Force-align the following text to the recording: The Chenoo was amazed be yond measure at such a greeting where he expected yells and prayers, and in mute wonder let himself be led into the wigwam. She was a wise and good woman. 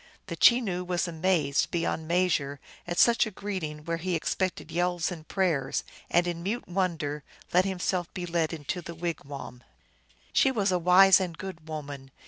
The 0.25 0.35
Chenoo 0.35 0.83
was 0.83 1.07
amazed 1.07 1.69
be 1.69 1.81
yond 1.81 2.07
measure 2.07 2.59
at 2.87 2.97
such 2.97 3.27
a 3.27 3.29
greeting 3.29 3.85
where 3.85 3.97
he 3.97 4.15
expected 4.15 4.71
yells 4.71 5.11
and 5.11 5.27
prayers, 5.27 5.83
and 6.09 6.25
in 6.25 6.41
mute 6.41 6.67
wonder 6.67 7.23
let 7.53 7.65
himself 7.65 8.11
be 8.15 8.25
led 8.25 8.51
into 8.51 8.81
the 8.81 8.95
wigwam. 8.95 9.63
She 10.33 10.49
was 10.49 10.71
a 10.71 10.79
wise 10.79 11.19
and 11.19 11.37
good 11.37 11.67
woman. 11.69 12.09